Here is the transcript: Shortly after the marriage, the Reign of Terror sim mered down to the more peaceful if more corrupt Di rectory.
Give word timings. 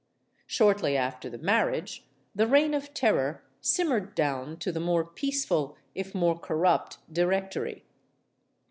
Shortly 0.47 0.97
after 0.97 1.29
the 1.29 1.37
marriage, 1.37 2.07
the 2.33 2.47
Reign 2.47 2.73
of 2.73 2.91
Terror 2.91 3.43
sim 3.61 3.89
mered 3.89 4.15
down 4.15 4.57
to 4.57 4.71
the 4.71 4.79
more 4.79 5.05
peaceful 5.05 5.77
if 5.93 6.15
more 6.15 6.39
corrupt 6.39 6.97
Di 7.13 7.21
rectory. 7.21 7.83